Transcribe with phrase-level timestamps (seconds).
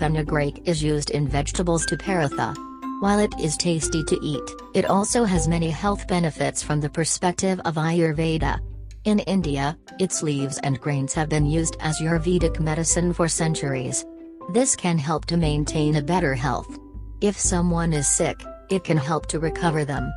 [0.00, 2.56] Fenugreek is used in vegetables to paratha.
[3.02, 7.60] While it is tasty to eat, it also has many health benefits from the perspective
[7.66, 8.60] of Ayurveda.
[9.04, 14.06] In India, its leaves and grains have been used as Ayurvedic medicine for centuries.
[14.54, 16.78] This can help to maintain a better health.
[17.20, 20.10] If someone is sick, it can help to recover them.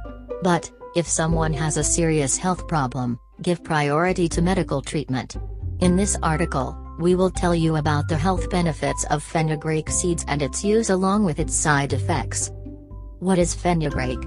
[0.44, 5.36] But, if someone has a serious health problem, give priority to medical treatment.
[5.82, 10.42] In this article, we will tell you about the health benefits of fenugreek seeds and
[10.42, 12.52] its use along with its side effects.
[13.20, 14.20] What is fenugreek?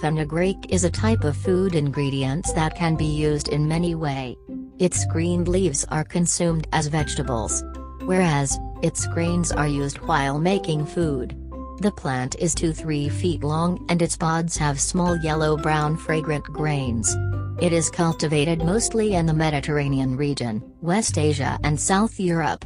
[0.00, 4.36] Fenugreek is a type of food ingredients that can be used in many way.
[4.78, 7.62] Its green leaves are consumed as vegetables.
[8.04, 11.36] Whereas, its grains are used while making food.
[11.78, 17.16] The plant is 2-3 feet long and its pods have small yellow-brown fragrant grains.
[17.60, 22.64] It is cultivated mostly in the Mediterranean region, West Asia and South Europe.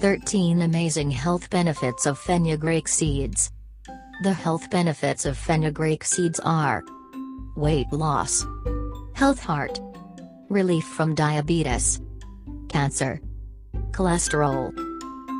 [0.00, 3.52] 13 Amazing Health Benefits of Fenugreek Seeds
[4.22, 6.84] the health benefits of fenugreek seeds are
[7.56, 8.46] weight loss,
[9.14, 9.80] health heart,
[10.48, 12.00] relief from diabetes,
[12.68, 13.20] cancer,
[13.90, 14.72] cholesterol,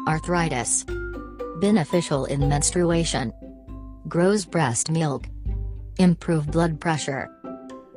[0.09, 0.85] arthritis,
[1.61, 3.33] beneficial in menstruation,
[4.09, 5.29] grows breast milk,
[5.99, 7.31] improve blood pressure,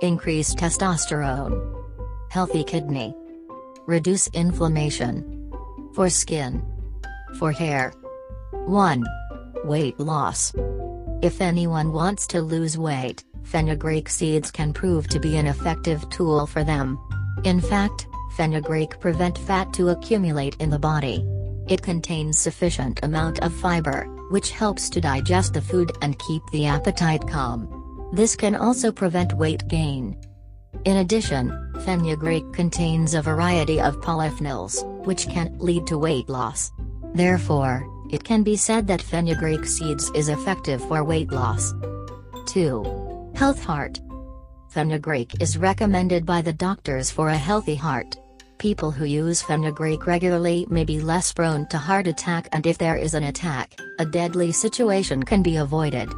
[0.06, 1.56] increase testosterone,
[2.30, 3.16] healthy kidney,
[3.88, 5.52] reduce inflammation,
[5.94, 6.64] for skin,
[7.40, 7.92] for hair.
[8.52, 9.04] 1.
[9.66, 10.54] Weight loss.
[11.22, 16.46] If anyone wants to lose weight, fenugreek seeds can prove to be an effective tool
[16.46, 17.00] for them.
[17.44, 21.26] In fact, fenugreek prevent fat to accumulate in the body.
[21.68, 26.68] It contains sufficient amount of fiber, which helps to digest the food and keep the
[26.68, 27.85] appetite calm.
[28.16, 30.16] This can also prevent weight gain.
[30.86, 36.72] In addition, fenugreek contains a variety of polyphenols, which can lead to weight loss.
[37.14, 41.74] Therefore, it can be said that fenugreek seeds is effective for weight loss.
[42.46, 43.34] 2.
[43.36, 44.00] Health Heart
[44.70, 48.16] Fenugreek is recommended by the doctors for a healthy heart.
[48.60, 52.96] People who use fenugreek regularly may be less prone to heart attack and if there
[52.96, 56.10] is an attack, a deadly situation can be avoided.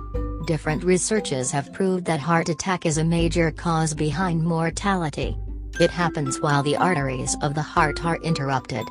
[0.48, 5.38] Different researches have proved that heart attack is a major cause behind mortality.
[5.80, 8.88] It happens while the arteries of the heart are interrupted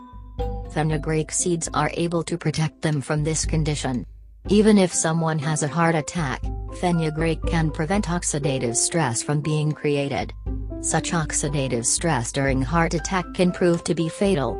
[0.76, 4.04] fenugreek seeds are able to protect them from this condition.
[4.48, 6.42] Even if someone has a heart attack,
[6.74, 10.34] fenugreek can prevent oxidative stress from being created.
[10.82, 14.52] Such oxidative stress during heart attack can prove to be fatal.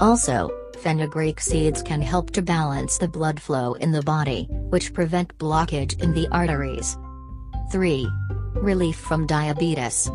[0.00, 5.36] Also, fenugreek seeds can help to balance the blood flow in the body, which prevent
[5.38, 6.96] blockage in the arteries.
[7.72, 8.08] 3.
[8.54, 10.08] Relief from diabetes.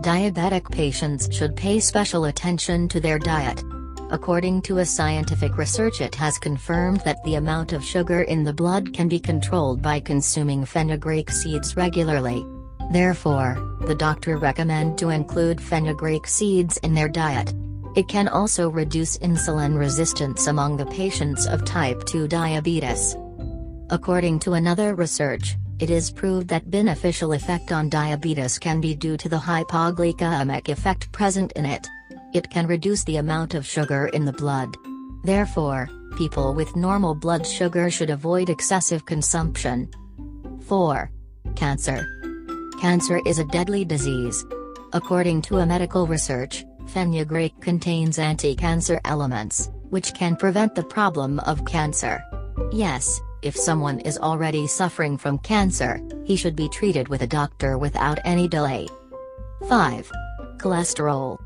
[0.00, 3.62] Diabetic patients should pay special attention to their diet.
[4.10, 8.52] According to a scientific research it has confirmed that the amount of sugar in the
[8.52, 12.46] blood can be controlled by consuming fenugreek seeds regularly.
[12.92, 17.52] Therefore, the doctor recommend to include fenugreek seeds in their diet.
[17.96, 23.16] It can also reduce insulin resistance among the patients of type 2 diabetes.
[23.88, 29.16] According to another research, it is proved that beneficial effect on diabetes can be due
[29.16, 31.88] to the hypoglycemic effect present in it.
[32.34, 34.76] It can reduce the amount of sugar in the blood.
[35.24, 39.90] Therefore, people with normal blood sugar should avoid excessive consumption.
[40.66, 41.10] 4.
[41.54, 42.06] Cancer.
[42.78, 44.44] Cancer is a deadly disease.
[44.92, 51.64] According to a medical research, fenugreek contains anti-cancer elements, which can prevent the problem of
[51.64, 52.22] cancer.
[52.72, 57.78] Yes, if someone is already suffering from cancer, he should be treated with a doctor
[57.78, 58.88] without any delay.
[59.68, 60.10] 5.
[60.58, 61.38] Cholesterol.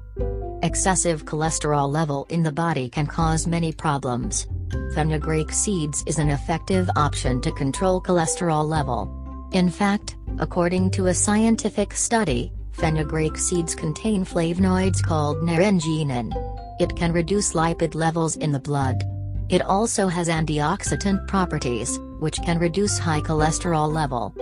[0.62, 4.46] Excessive cholesterol level in the body can cause many problems.
[4.94, 9.48] Fenugreek seeds is an effective option to control cholesterol level.
[9.52, 16.32] In fact, according to a scientific study, fenugreek seeds contain flavonoids called naringenin.
[16.80, 19.04] It can reduce lipid levels in the blood.
[19.48, 24.32] It also has antioxidant properties, which can reduce high cholesterol level.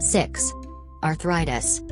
[0.00, 0.52] 6.
[1.02, 1.82] Arthritis.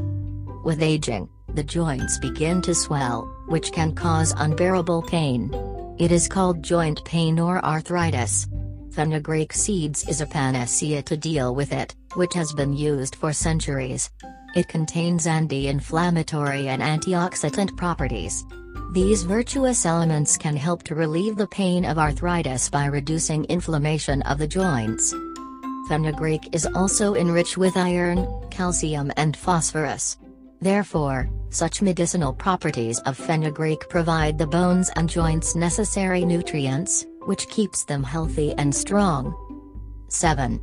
[0.65, 5.55] With aging, the joints begin to swell, which can cause unbearable pain.
[5.99, 8.47] It is called joint pain or arthritis.
[8.91, 14.11] Fenugreek seeds is a panacea to deal with it, which has been used for centuries.
[14.57, 18.47] It contains anti-inflammatory and antioxidant properties.
[18.93, 24.39] These virtuous elements can help to relieve the pain of arthritis by reducing inflammation of
[24.39, 25.15] the joints.
[25.91, 30.17] Fenugreek is also enriched with iron, calcium and phosphorus.
[30.63, 37.85] Therefore, such medicinal properties of fenugreek provide the bones and joints necessary nutrients, which keeps
[37.85, 39.37] them healthy and strong.
[40.09, 40.59] 7.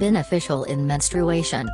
[0.00, 1.68] Beneficial in menstruation.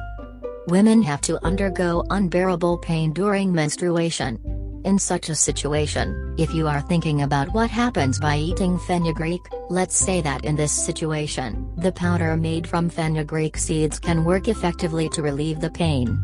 [0.68, 4.38] Women have to undergo unbearable pain during menstruation.
[4.84, 9.96] In such a situation, if you are thinking about what happens by eating fenugreek, let's
[9.96, 15.22] say that in this situation, the powder made from fenugreek seeds can work effectively to
[15.22, 16.16] relieve the pain.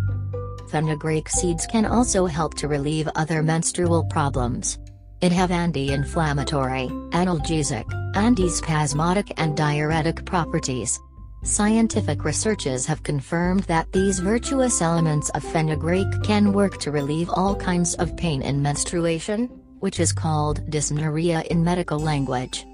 [0.71, 4.79] Fenugreek seeds can also help to relieve other menstrual problems.
[5.21, 7.85] It have anti-inflammatory, analgesic,
[8.15, 11.01] antispasmodic and diuretic properties.
[11.45, 17.55] Scientific researches have confirmed that these virtuous elements of fenugreek can work to relieve all
[17.55, 19.47] kinds of pain in menstruation,
[19.79, 22.67] which is called dysmenorrhea in medical language.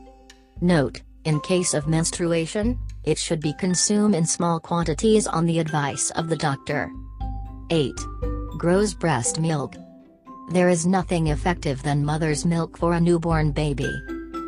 [0.61, 6.11] Note, in case of menstruation, it should be consumed in small quantities on the advice
[6.13, 6.91] of the doctor.
[7.71, 7.95] 8.
[8.57, 9.75] Grows breast milk.
[10.53, 13.91] There is nothing effective than mother's milk for a newborn baby.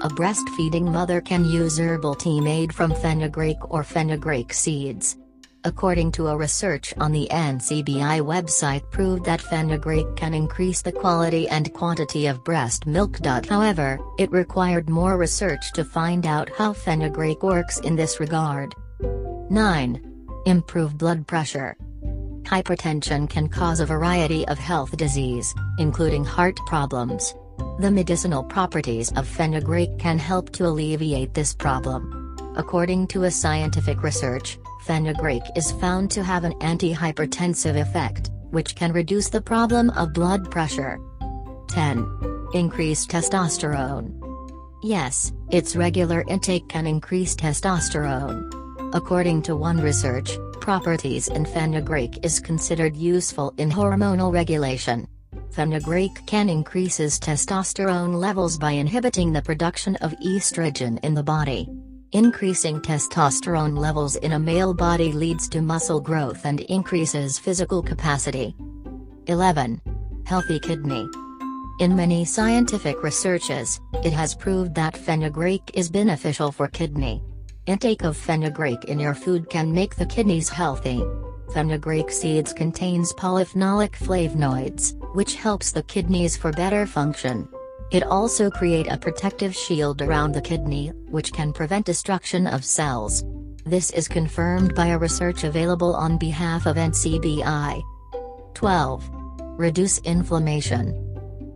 [0.02, 5.16] A breastfeeding mother can use herbal tea made from fenugreek or fenugreek seeds.
[5.64, 11.48] According to a research on the NCBI website proved that fenugreek can increase the quality
[11.48, 13.24] and quantity of breast milk.
[13.24, 18.74] However, it required more research to find out how fenugreek works in this regard.
[19.00, 20.28] 9.
[20.44, 21.74] Improve blood pressure.
[22.42, 27.34] Hypertension can cause a variety of health disease, including heart problems.
[27.78, 32.36] The medicinal properties of fenugreek can help to alleviate this problem.
[32.56, 38.92] According to a scientific research, fenugreek is found to have an antihypertensive effect, which can
[38.92, 40.98] reduce the problem of blood pressure.
[41.68, 42.48] 10.
[42.54, 44.14] Increase testosterone.
[44.82, 48.50] Yes, its regular intake can increase testosterone.
[48.94, 55.06] According to one research, properties in fenugreek is considered useful in hormonal regulation.
[55.56, 61.66] Fenugreek can increases testosterone levels by inhibiting the production of estrogen in the body.
[62.12, 68.54] Increasing testosterone levels in a male body leads to muscle growth and increases physical capacity.
[69.28, 69.80] 11.
[70.26, 71.08] Healthy kidney.
[71.80, 77.22] In many scientific researches, it has proved that fenugreek is beneficial for kidney.
[77.64, 81.02] Intake of fenugreek in your food can make the kidneys healthy.
[81.52, 87.48] Fenugreek seeds contains polyphenolic flavonoids, which helps the kidneys for better function.
[87.92, 93.24] It also create a protective shield around the kidney, which can prevent destruction of cells.
[93.64, 97.82] This is confirmed by a research available on behalf of NCBI.
[98.54, 99.10] 12.
[99.58, 101.02] Reduce inflammation.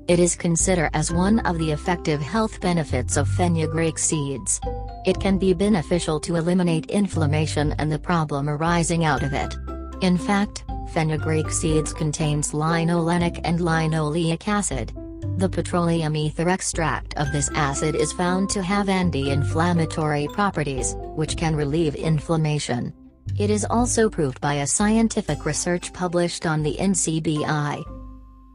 [0.08, 4.60] It is considered as one of the effective health benefits of fenugreek seeds.
[5.06, 9.54] It can be beneficial to eliminate inflammation and the problem arising out of it.
[10.02, 14.93] In fact, fenugreek seeds contains linolenic and linoleic acid.
[15.37, 21.55] The petroleum ether extract of this acid is found to have anti-inflammatory properties, which can
[21.55, 22.93] relieve inflammation.
[23.38, 27.82] It is also proved by a scientific research published on the NCBI.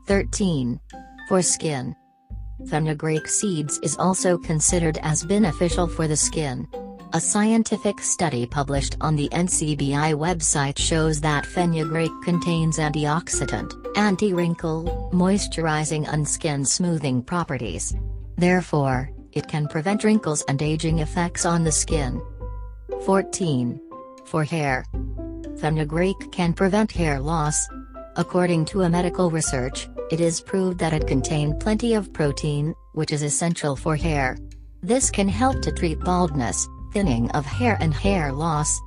[0.07, 0.79] 13.
[1.27, 1.95] For skin.
[2.69, 6.67] Fenugreek seeds is also considered as beneficial for the skin.
[7.13, 16.07] A scientific study published on the NCBI website shows that fenugreek contains antioxidant, anti-wrinkle, moisturizing
[16.11, 17.95] and skin smoothing properties.
[18.37, 22.21] Therefore, it can prevent wrinkles and aging effects on the skin.
[23.05, 23.79] 14.
[24.25, 24.83] For hair.
[25.57, 27.67] Fenugreek can prevent hair loss.
[28.17, 33.11] According to a medical research, it is proved that it contained plenty of protein, which
[33.13, 34.37] is essential for hair.
[34.81, 38.81] This can help to treat baldness, thinning of hair and hair loss.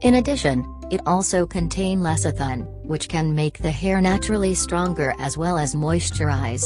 [0.00, 5.56] In addition, it also contain lecithin, which can make the hair naturally stronger as well
[5.56, 6.64] as moisturize.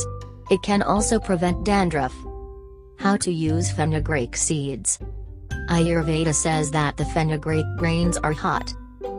[0.51, 2.15] It can also prevent dandruff.
[2.99, 4.99] How to use fenugreek seeds.
[5.69, 8.73] Ayurveda says that the fenugreek grains are hot.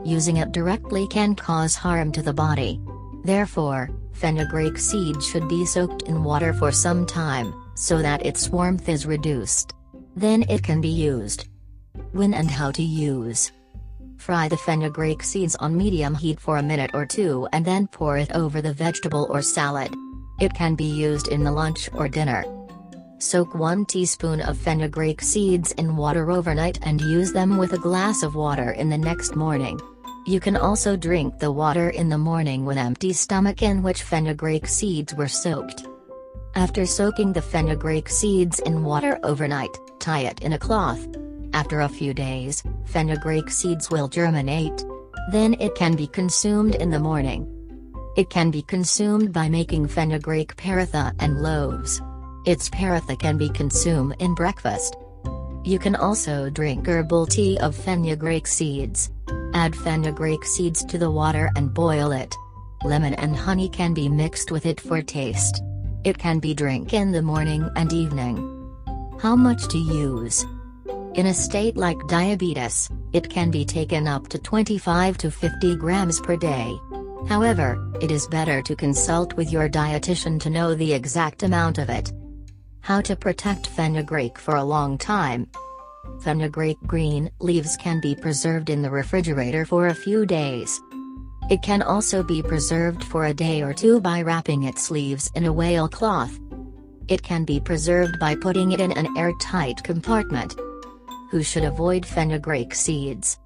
[0.03, 2.81] Using it directly can cause harm to the body.
[3.23, 8.89] Therefore, fenugreek seed should be soaked in water for some time, so that its warmth
[8.89, 9.73] is reduced.
[10.15, 11.47] Then it can be used.
[12.13, 13.51] When and how to use.
[14.17, 18.17] Fry the fenugreek seeds on medium heat for a minute or two and then pour
[18.17, 19.93] it over the vegetable or salad.
[20.39, 22.43] It can be used in the lunch or dinner.
[23.19, 28.23] Soak 1 teaspoon of fenugreek seeds in water overnight and use them with a glass
[28.23, 29.79] of water in the next morning.
[30.25, 34.67] You can also drink the water in the morning with empty stomach in which fenugreek
[34.67, 35.85] seeds were soaked.
[36.55, 41.07] After soaking the fenugreek seeds in water overnight, tie it in a cloth.
[41.53, 44.83] After a few days, fenugreek seeds will germinate.
[45.31, 47.47] Then it can be consumed in the morning.
[48.17, 52.01] It can be consumed by making fenugreek paratha and loaves.
[52.45, 54.95] Its paratha can be consumed in breakfast.
[55.63, 59.11] You can also drink herbal tea of fenugreek seeds.
[59.53, 62.35] Add fenugreek seeds to the water and boil it.
[62.83, 65.61] Lemon and honey can be mixed with it for taste.
[66.03, 68.37] It can be drink in the morning and evening.
[69.19, 70.45] How much to use?
[71.15, 76.21] In a state like diabetes, it can be taken up to 25 to 50 grams
[76.21, 76.73] per day.
[77.27, 81.89] However, it is better to consult with your dietitian to know the exact amount of
[81.89, 82.13] it.
[82.79, 85.47] How to protect fenugreek for a long time.
[86.21, 90.81] Fenugreek green leaves can be preserved in the refrigerator for a few days.
[91.49, 95.43] It can also be preserved for a day or two by wrapping its leaves in
[95.45, 96.39] a whale cloth.
[97.09, 100.55] It can be preserved by putting it in an airtight compartment.
[101.31, 103.39] Who should avoid fenugreek seeds?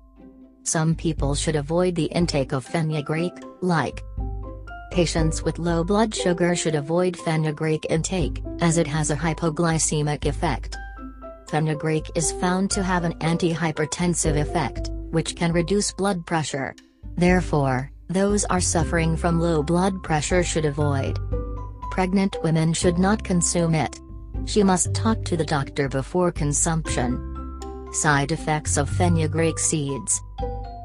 [0.63, 4.03] Some people should avoid the intake of fenugreek, like
[4.91, 10.75] Patients with low blood sugar should avoid fenugreek intake, as it has a hypoglycemic effect.
[11.49, 16.73] Fenugreek is found to have an antihypertensive effect, which can reduce blood pressure.
[17.17, 21.19] Therefore, those are suffering from low blood pressure should avoid
[21.91, 24.01] pregnant women should not consume it.
[24.45, 27.34] She must talk to the doctor before consumption.
[27.95, 30.21] Side effects of fenugreek seeds.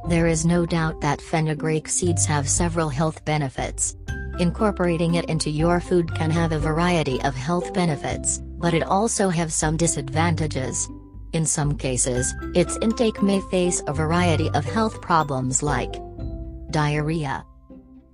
[0.08, 3.96] There is no doubt that fenugreek seeds have several health benefits.
[4.38, 9.28] Incorporating it into your food can have a variety of health benefits, but it also
[9.28, 10.88] have some disadvantages.
[11.32, 15.94] In some cases, its intake may face a variety of health problems like
[16.70, 17.44] diarrhea,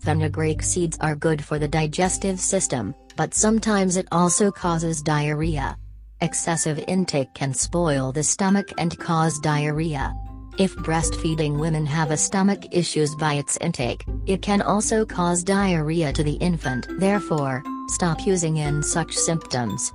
[0.06, 5.76] Fenugreek seeds are good for the digestive system, but sometimes it also causes diarrhea.
[6.22, 10.14] Excessive intake can spoil the stomach and cause diarrhea.
[10.58, 16.14] If breastfeeding women have a stomach issues by its intake, it can also cause diarrhea
[16.14, 16.86] to the infant.
[16.98, 19.92] Therefore, stop using in such symptoms.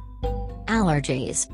[0.68, 1.48] Allergies.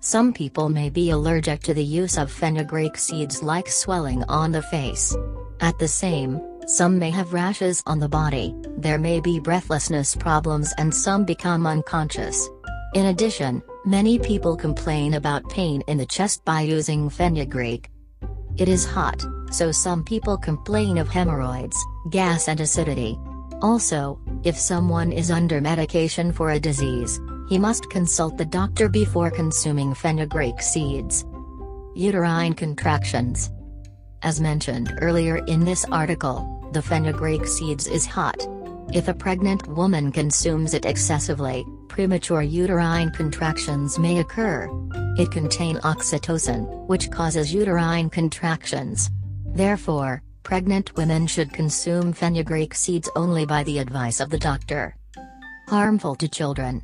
[0.00, 4.62] Some people may be allergic to the use of fenugreek seeds like swelling on the
[4.62, 5.16] face.
[5.60, 10.72] At the same some may have rashes on the body, there may be breathlessness problems
[10.78, 12.48] and some become unconscious.
[12.94, 17.90] In addition, many people complain about pain in the chest by using fenugreek.
[18.56, 21.76] It is hot, so some people complain of hemorrhoids,
[22.10, 23.18] gas and acidity.
[23.60, 29.30] Also, if someone is under medication for a disease, he must consult the doctor before
[29.30, 31.24] consuming fenugreek seeds.
[31.94, 33.50] Uterine contractions.
[34.22, 38.46] As mentioned earlier in this article, the fenugreek seeds is hot.
[38.92, 44.68] If a pregnant woman consumes it excessively, premature uterine contractions may occur.
[45.16, 49.12] It contain oxytocin, which causes uterine contractions.
[49.54, 54.96] Therefore, pregnant women should consume fenugreek seeds only by the advice of the doctor.
[55.68, 56.82] Harmful to children.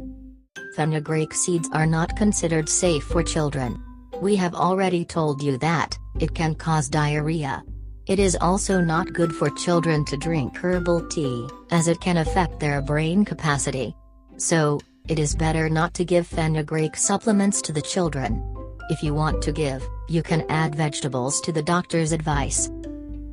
[0.76, 3.82] Fenugreek seeds are not considered safe for children.
[4.22, 7.64] We have already told you that, it can cause diarrhea,
[8.06, 12.60] it is also not good for children to drink herbal tea, as it can affect
[12.60, 13.96] their brain capacity.
[14.36, 18.44] So, it is better not to give fenugreek supplements to the children.
[18.90, 22.70] If you want to give, you can add vegetables to the doctor's advice.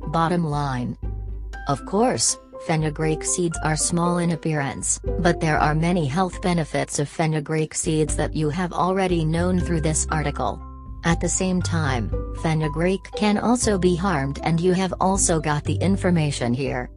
[0.08, 0.96] Bottom line.
[1.68, 7.08] Of course, fenugreek seeds are small in appearance, but there are many health benefits of
[7.08, 10.62] fenugreek seeds that you have already known through this article.
[11.04, 12.10] At the same time,
[12.42, 16.90] fenugreek can also be harmed and you have also got the information here.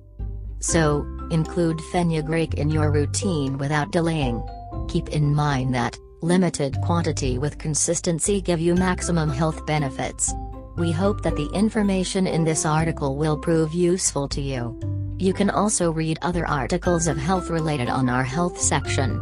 [0.60, 4.44] So, include fenugreek in your routine without delaying.
[4.88, 10.34] Keep in mind that, limited quantity with consistency give you maximum health benefits.
[10.78, 14.80] We hope that the information in this article will prove useful to you.
[15.18, 19.20] You can also read other articles of health related on our health section.